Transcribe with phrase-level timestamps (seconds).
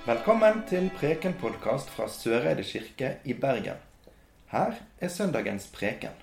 [0.00, 3.76] Velkommen til Preken-podkast fra Søreide kirke i Bergen.
[4.48, 6.14] Her er søndagens preken.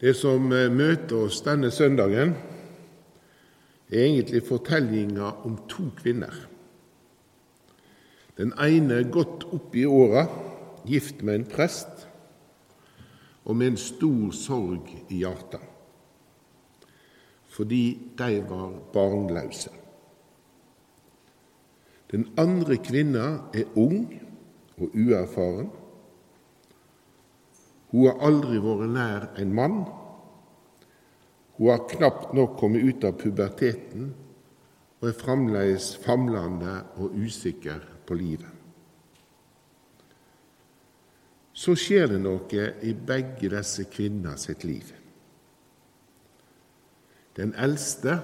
[0.00, 2.34] Det som eh, møter oss denne søndagen,
[3.92, 6.34] er egentlig fortellinga om to kvinner.
[8.34, 10.26] Den ene godt opp i åra,
[10.82, 12.08] gift med en prest,
[13.44, 15.62] og med en stor sorg i hjertet,
[17.54, 17.84] fordi
[18.18, 19.79] de var barnløse.
[22.10, 24.08] Den andre kvinna er ung
[24.80, 25.70] og uerfaren.
[27.90, 29.80] Hun har aldri vært nær en mann.
[31.58, 34.10] Hun har knapt nok kommet ut av puberteten
[35.00, 38.56] og er fremdeles famlende og usikker på livet.
[41.52, 44.94] Så skjer det noe i begge disse kvinner sitt liv.
[47.36, 48.18] Den eldste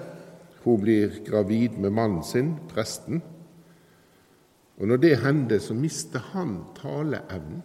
[0.63, 3.21] hun blir gravid med mannen sin, presten.
[4.77, 7.63] Og når det hender, så mister han taleevnen.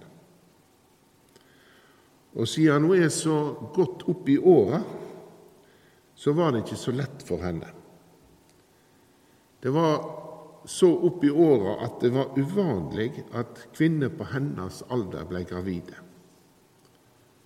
[2.32, 3.36] Og siden hun er så
[3.74, 4.80] godt opp i åra,
[6.14, 7.68] så var det ikke så lett for henne.
[9.62, 9.98] Det var
[10.66, 15.98] så opp i åra at det var uvanlig at kvinner på hennes alder ble gravide.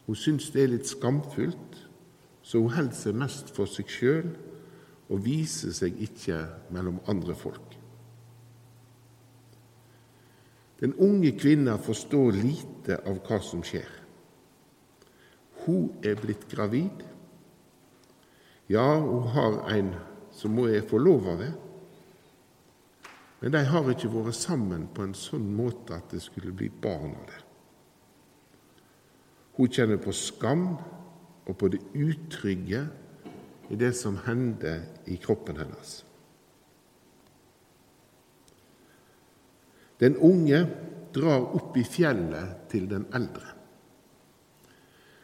[0.06, 1.80] Hun syns det er litt skamfullt,
[2.46, 4.28] så hun holder seg mest for seg sjøl
[5.10, 6.44] og viser seg ikke
[6.74, 7.75] mellom andre folk.
[10.80, 13.88] Den unge kvinna forstår lite av hva som skjer.
[15.64, 17.04] Hun er blitt gravid.
[18.68, 19.94] Ja, hun har en
[20.36, 21.54] som hun er forlova ved,
[23.40, 27.12] men de har ikke vært sammen på en sånn måte at det skulle bli barn
[27.14, 27.42] av det.
[29.56, 30.66] Hun kjenner på skam
[31.46, 32.82] og på det utrygge
[33.70, 36.05] i det som hender i kroppen hennes.
[40.00, 40.60] Den unge
[41.14, 43.54] drar opp i fjellet til den eldre.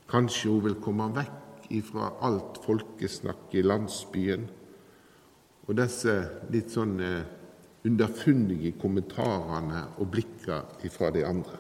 [0.09, 4.49] Kanskje hun vil komme vekk ifra alt folkesnakk i landsbyen
[5.62, 6.15] og disse
[6.53, 6.99] litt sånn
[7.88, 11.59] underfundige kommentarene og blikka ifra de andre.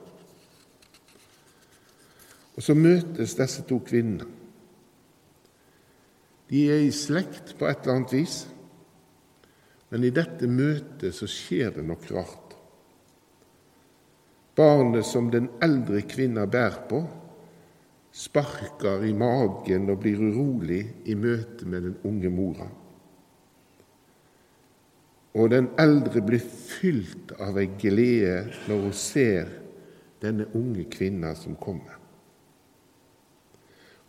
[2.52, 4.28] Og så møtes disse to kvinnene.
[6.52, 8.42] De er i slekt på et eller annet vis,
[9.88, 12.41] men i dette møtet så skjer det noe rart.
[14.56, 17.00] Barnet som den eldre kvinna bærer på,
[18.12, 22.68] sparker i magen og blir urolig i møte med den unge mora.
[25.32, 29.48] Og den eldre blir fylt av ei glede når hun ser
[30.20, 31.96] denne unge kvinna som kommer.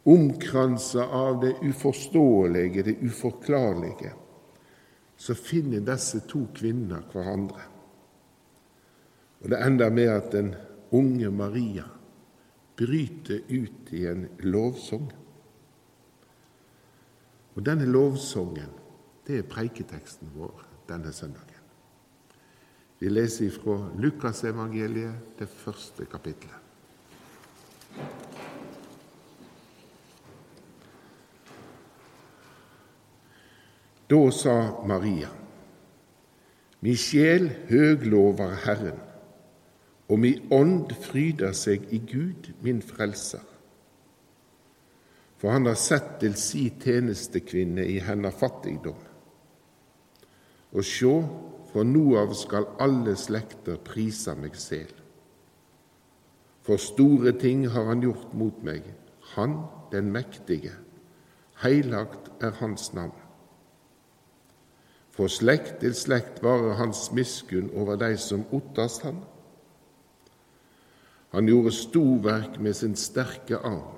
[0.03, 4.11] Omkransa av det uforståelige, det uforklarlige,
[5.15, 7.69] så finner disse to kvinner hverandre.
[9.43, 10.55] Og Det ender med at den
[10.91, 11.83] unge Maria
[12.77, 15.11] bryter ut i en lovsang.
[17.55, 18.71] Og denne lovsangen,
[19.27, 21.49] det er preiketeksten vår denne søndagen.
[22.99, 26.59] Vi leser fra Lukasevangeliet, det første kapitlet.
[34.09, 34.55] Da sa
[34.87, 35.29] Maria,
[36.83, 39.12] Mi sjel høglover Herren
[40.12, 43.44] og mi ånd fryder seg i Gud, min frelser.
[45.38, 49.00] For han har sett til si tjenestekvinne i hennes fattigdom.
[50.74, 51.16] Og sjå,
[51.74, 54.91] fra nå av skal alle slekter prise meg sel.
[56.64, 58.85] For store ting har han gjort mot meg,
[59.34, 59.58] han
[59.91, 60.72] den mektige.
[61.64, 63.18] Heilagt er hans navn.
[65.14, 69.20] For slekt til slekt varer hans miskunn over de som ottast han.
[71.34, 73.97] Han gjorde storverk med sin sterke arm.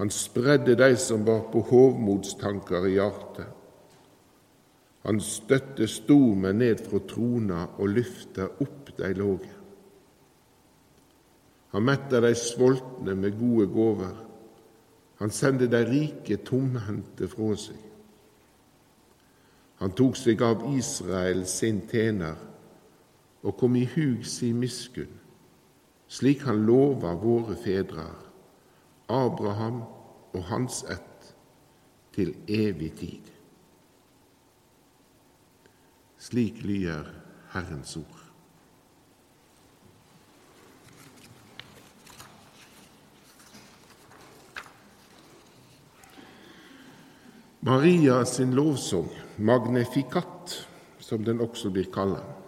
[0.00, 3.46] Han spredde de som var på hovmodstanker i hjertet.
[5.04, 9.52] Han støtte stormen ned fra trona og lyfta opp de låge.
[11.70, 14.18] Han metta de sultne med gode gåver.
[15.22, 17.78] Han sendte de rike tomhendte fra seg.
[19.78, 22.34] Han tok seg av Israel sin tjener
[23.46, 25.19] og kom i hug si miskunn
[26.10, 28.08] slik han lova våre fedre,
[29.10, 29.82] Abraham
[30.34, 31.34] og hans ett,
[32.14, 33.28] til evig tid.
[36.18, 37.06] Slik lyder
[37.54, 38.18] Herrens ord.
[47.62, 50.66] Maria sin lovsang, Magnificat,
[50.98, 52.39] som den også blir kalt,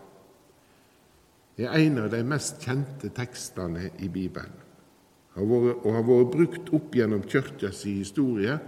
[1.67, 4.63] er en av de mest kjente tekstene i Bibelen
[5.41, 8.59] og har vært brukt opp gjennom kirkas historie,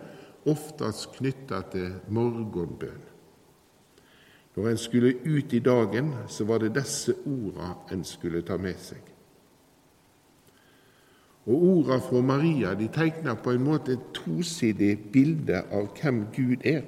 [0.48, 3.02] oftest knytta til morgenbønn.
[4.54, 8.78] Når en skulle ut i dagen, så var det disse orda en skulle ta med
[8.80, 9.10] seg.
[11.44, 16.64] Og Orda fra Maria de tegner på en måte et tosidig bilde av hvem Gud
[16.64, 16.86] er.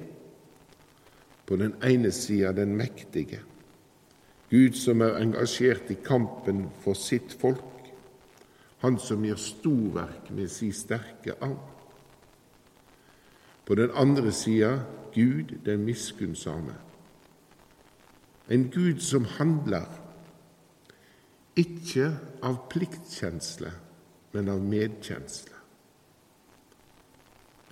[1.45, 3.43] På den ene sida den mektige,
[4.49, 7.63] Gud som er engasjert i kampen for sitt folk,
[8.79, 11.59] han som gjør storverk med si sterke arm.
[13.65, 14.77] På den andre sida
[15.13, 16.77] Gud den miskunnsame.
[18.49, 19.87] En Gud som handler,
[21.57, 22.13] ikke
[22.45, 23.71] av pliktkjensle,
[24.31, 25.55] men av medkjensle.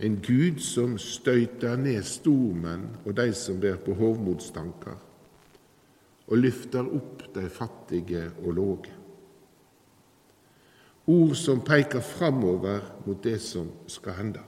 [0.04, 4.98] En Gud som støyter ned stormenn og de som ber på hovmodstanker,
[6.25, 8.94] og løfter opp de fattige og låge.
[11.06, 14.42] Ord som peker framover mot det som skal hende.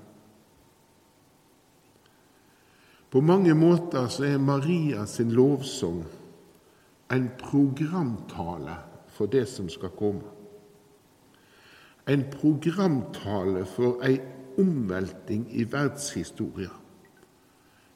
[3.09, 6.01] På mange måter så er Maria sin lovsang
[7.13, 8.75] en programtale
[9.15, 10.33] for det som skal komme.
[12.07, 14.17] En programtale for ei
[14.57, 16.73] omvelting i verdenshistoria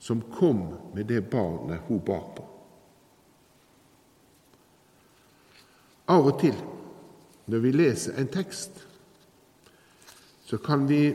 [0.01, 0.63] som kom
[0.95, 2.50] med det barnet hun bar på.
[6.11, 6.57] Av og til
[7.51, 8.77] når vi leser en tekst,
[10.45, 11.09] så kan vi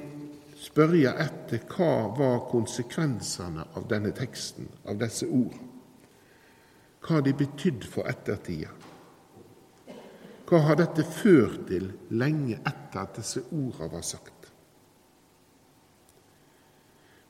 [0.60, 5.54] spørre etter hva var konsekvensene av denne teksten, av disse ord.
[7.06, 8.72] Hva de betydd for ettertida?
[10.46, 14.50] Hva har dette ført til lenge etter at disse ordene var sagt?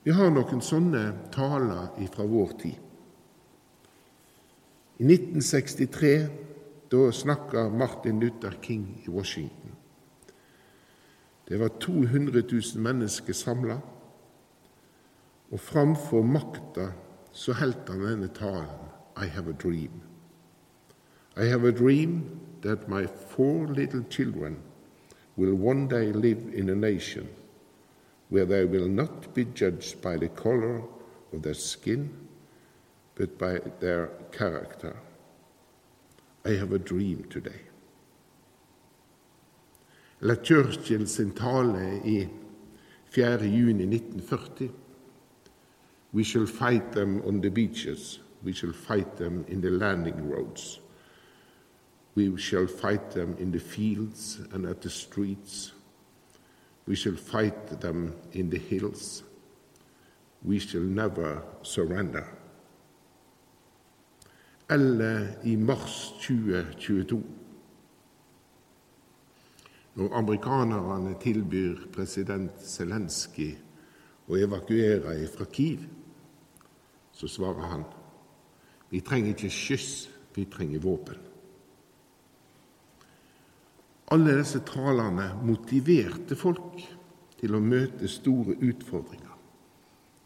[0.05, 1.03] Vi har noen sånne
[1.33, 2.83] taler fra vår tid.
[4.97, 6.46] I 1963
[6.91, 9.71] da snakka Martin Luther King i Washington.
[11.47, 13.79] Det var 200 000 mennesker samla,
[15.51, 16.91] og framfor makta
[17.31, 18.87] så holdt han denne talen
[19.17, 20.01] I have a dream.
[21.37, 24.57] I have a dream that my four little children
[25.37, 27.27] will one day live in a nation
[28.29, 30.81] where they will not be judged by the color
[31.33, 32.09] of their skin,
[33.15, 34.95] but by their character.
[36.47, 37.59] I have a dream today.
[40.21, 42.29] Eller Churchill sin tale i
[43.09, 43.39] 4.
[43.39, 44.71] juni 1940.
[46.13, 48.19] We shall fight them on the beaches.
[48.43, 50.79] We shall fight them in the landing roads.
[52.15, 55.73] We shall fight them in the fields and at the streets.
[56.87, 59.23] We shall fight them in the hills.
[60.43, 62.36] We shall never surrender
[64.69, 67.21] eller i mars 2022.
[69.97, 73.53] Når amerikanerne tilbyr president Zelenskyj
[74.27, 75.87] å evakuere fra Kiev,
[77.15, 77.87] så svarer han
[78.91, 81.17] vi trenger ikke skyss, vi trenger våpen.
[84.13, 86.77] Alle disse talene motiverte folk
[87.41, 89.33] til å møte store utfordringer,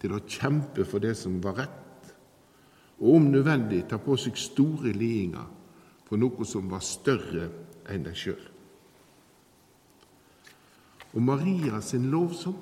[0.02, 1.80] til å kjempe for det som var rett
[3.02, 5.48] og om nødvendig ta på seg store lidinger
[6.06, 7.48] for noe som var større
[7.90, 8.44] enn deg sjøl.
[11.12, 12.60] Og Maria sin lovsang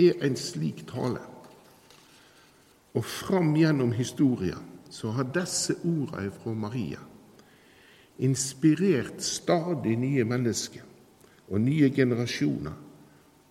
[0.00, 1.20] er en slik tale.
[2.96, 4.56] Og fram gjennom historia
[4.88, 7.02] så har disse ordene fra Maria
[8.22, 10.86] inspirert stadig nye mennesker
[11.50, 12.78] og nye generasjoner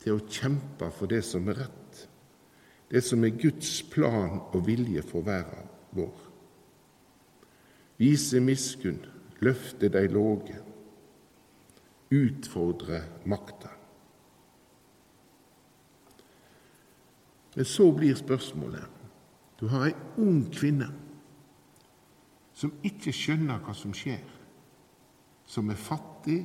[0.01, 2.01] til å kjempe for det som er rett,
[2.89, 6.15] det som er Guds plan og vilje for verden vår.
[7.97, 8.99] Vise miskunn,
[9.43, 10.59] løfte dei låge,
[12.11, 13.71] utfordre makta.
[17.55, 18.91] Men så blir spørsmålet
[19.59, 20.89] Du har ei ung kvinne
[22.55, 24.23] som ikke skjønner hva som skjer,
[25.47, 26.41] som er fattig,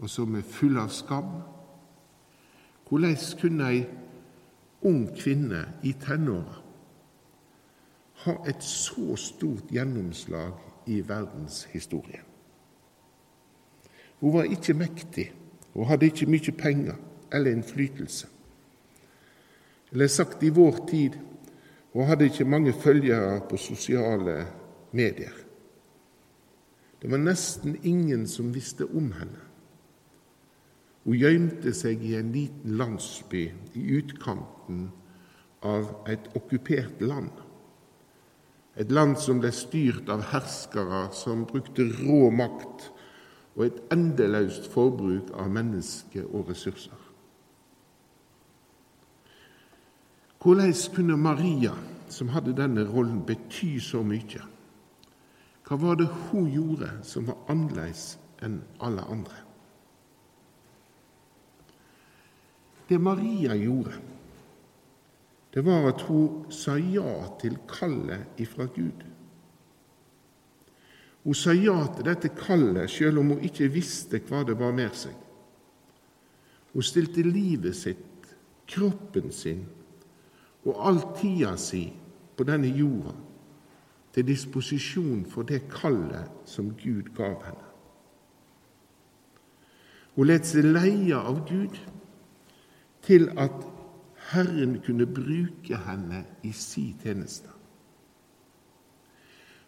[0.00, 1.30] og som er full av skam.
[2.88, 3.82] Hvordan kunne ei
[4.88, 6.61] ung kvinne i tenåra
[8.24, 10.52] ha et så stort gjennomslag
[10.86, 12.24] i verdenshistorien.
[14.20, 15.32] Hun var ikke mektig,
[15.74, 16.98] hun hadde ikke mye penger
[17.32, 18.28] eller innflytelse.
[19.92, 21.18] Eller sagt i vår tid
[21.92, 24.46] hun hadde ikke mange følgere på sosiale
[24.92, 25.34] medier.
[27.02, 29.42] Det var nesten ingen som visste om henne.
[31.04, 34.84] Hun gjemte seg i en liten landsby i utkanten
[35.66, 37.32] av et okkupert land
[38.80, 42.88] Et land som ble styrt av herskere som brukte rå makt
[43.52, 46.96] og et endeløst forbruk av mennesker og ressurser.
[50.42, 51.74] Hvordan kunne Maria,
[52.08, 54.40] som hadde denne rollen, bety så mye?
[55.62, 59.38] Hva var det hun gjorde som var annerledes enn alle andre?
[62.88, 63.94] Det Maria gjorde,
[65.52, 69.02] det var at hun sa ja til kallet ifra Gud.
[71.24, 74.96] Hun sa ja til dette kallet selv om hun ikke visste hva det var med
[74.96, 75.14] seg.
[76.72, 78.32] Hun stilte livet sitt,
[78.66, 79.66] kroppen sin
[80.64, 81.84] og all tida si
[82.36, 83.12] på denne jorda
[84.14, 87.68] til disposisjon for det kallet som Gud gav henne.
[90.16, 91.78] Hun lot seg leie av Gud
[93.02, 93.71] til at
[94.32, 97.50] Herren kunne bruke henne i si tjeneste.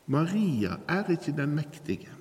[0.06, 2.12] Maria er ikke den mektige,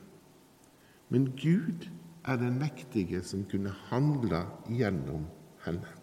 [1.10, 1.88] men Gud
[2.26, 5.26] er den mektige som kunne handle gjennom
[5.66, 6.00] henne.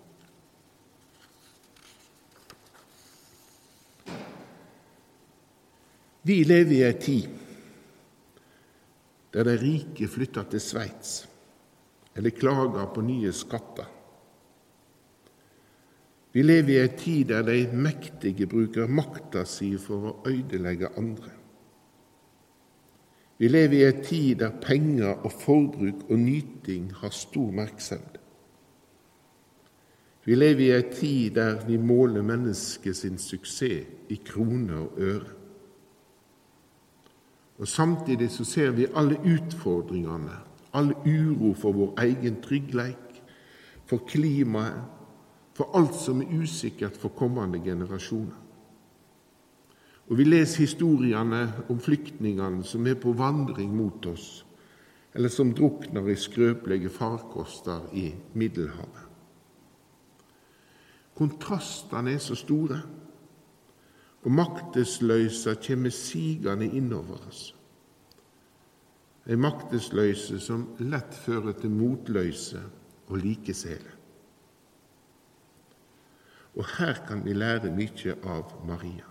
[6.22, 7.28] Vi lever i ei tid
[9.32, 11.12] der de rike flytter til Sveits
[12.16, 13.86] eller klager på nye skatter.
[16.32, 21.32] Vi lever i ei tid der de mektige bruker makta si for å ødelegge andre.
[23.40, 28.18] Vi lever i ei tid der penger og forbruk og nyting har stor merksemd.
[30.24, 35.32] Vi lever i ei tid der vi måler mennesket sin suksess i kroner og øre.
[37.58, 40.36] Og Samtidig så ser vi alle utfordringene,
[40.72, 43.20] all uro for vår egen trygghet,
[43.86, 44.99] for klimaet,
[45.60, 48.38] for alt som er usikkert for kommende generasjoner.
[50.08, 54.46] Og Vi leser historiene om flyktningene som er på vandring mot oss,
[55.14, 59.04] eller som drukner i skrøpelige farkoster i Middelhavet.
[61.14, 62.80] Kontrastene er så store,
[64.24, 67.54] og maktesløysa kjem sigende innover oss.
[69.28, 72.60] Ei maktesløyse som lett fører til motløyse
[73.08, 73.99] og likesele.
[76.56, 79.06] Og her kan vi lære mye av Maria.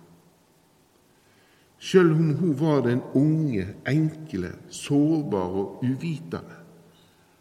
[1.80, 6.58] Sjøl om hun var den unge, enkle, sårbare og uvitende,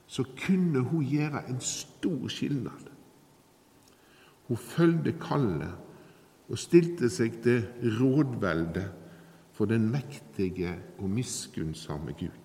[0.06, 2.86] så kunne hun gjøre en stor skilnad.
[4.48, 5.74] Hun følgde kallet
[6.48, 7.66] og stilte seg til
[7.98, 8.86] rådvelde
[9.52, 12.44] for den mektige og miskunnsomme Gud.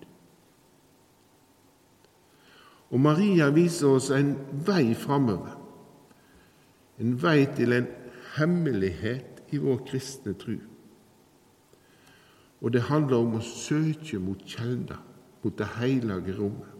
[2.90, 4.34] Og Maria viser oss en
[4.66, 5.63] vei framover
[7.00, 7.88] en vei til en
[8.36, 10.56] hemmelighet i vår kristne tru.
[12.60, 14.96] Og det handler om å søke mot kjelda,
[15.42, 16.70] mot det hellige rommet.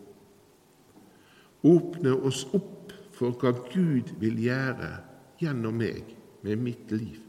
[1.65, 4.91] Åpne oss opp for hva Gud vil gjøre
[5.41, 7.21] gjennom meg med mitt liv.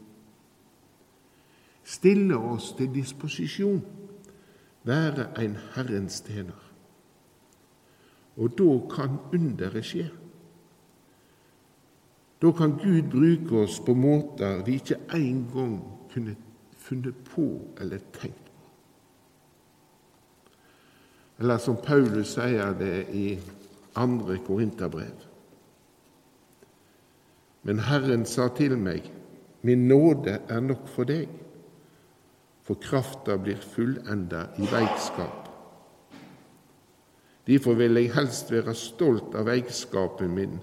[1.86, 3.80] Stille oss til disposisjon,
[4.86, 6.62] være en Herrens tjener.
[8.36, 10.08] Og da kan underet skje.
[12.42, 15.78] Da kan Gud bruke oss på måter vi ikke engang
[16.12, 16.36] kunne
[16.78, 17.46] funnet på
[17.80, 18.46] eller tenkt på.
[21.38, 23.26] Eller som Paulus sier det i
[23.96, 25.24] andre Korinterbrev.
[27.66, 29.10] Men Herren sa til meg,
[29.66, 31.26] min nåde er nok for deg,
[32.66, 35.42] for krafta blir fullenda i veikskap.
[37.46, 40.56] Derfor vil jeg helst være stolt av veikskapen min,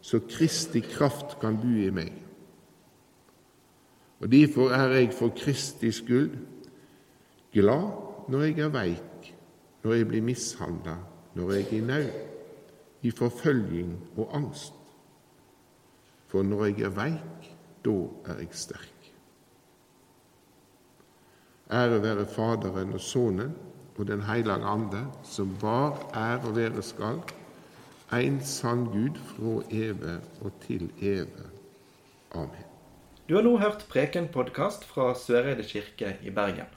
[0.00, 2.12] så Kristi kraft kan bo i meg.
[4.20, 6.38] Og Derfor er jeg for Kristi skyld
[7.52, 7.90] glad
[8.28, 9.30] når jeg er veik,
[9.84, 10.96] når jeg blir mishandla,
[11.34, 12.10] når jeg er i nød,
[13.02, 14.74] i forfølging og angst.
[16.28, 17.48] For når jeg er veik,
[17.84, 17.94] da
[18.26, 18.94] er jeg sterk.
[21.70, 23.54] Ære være Faderen og Sønnen
[23.98, 27.18] og Den hellige ande, som var, er og være skal,
[28.16, 31.48] en sann Gud fra evig og til evig.
[32.32, 32.64] Amen.
[33.28, 36.70] Du har nå hørt Preken-podkast fra Søreide kirke i Bergen.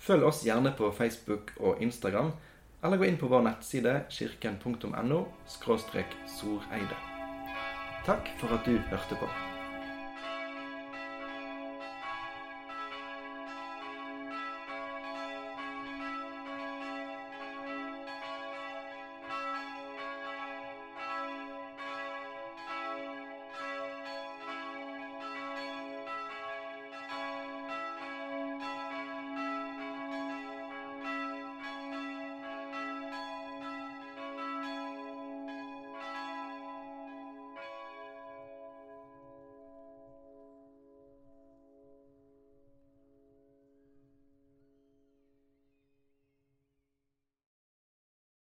[0.00, 2.32] Følg oss gjerne på Facebook og Instagram,
[2.82, 5.22] eller gå inn på vår nettside kirken.no.
[8.06, 9.49] Takk for at du hørte på.